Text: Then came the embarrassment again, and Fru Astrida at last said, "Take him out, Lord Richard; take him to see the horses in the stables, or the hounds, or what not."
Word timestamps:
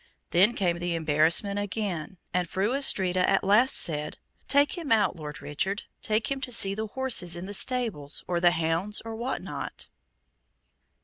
Then 0.31 0.55
came 0.55 0.79
the 0.79 0.95
embarrassment 0.95 1.59
again, 1.59 2.17
and 2.33 2.49
Fru 2.49 2.73
Astrida 2.73 3.19
at 3.29 3.43
last 3.43 3.75
said, 3.75 4.17
"Take 4.47 4.75
him 4.75 4.91
out, 4.91 5.15
Lord 5.15 5.43
Richard; 5.43 5.83
take 6.01 6.31
him 6.31 6.41
to 6.41 6.51
see 6.51 6.73
the 6.73 6.87
horses 6.87 7.35
in 7.35 7.45
the 7.45 7.53
stables, 7.53 8.23
or 8.27 8.39
the 8.39 8.49
hounds, 8.49 9.03
or 9.05 9.15
what 9.15 9.43
not." 9.43 9.89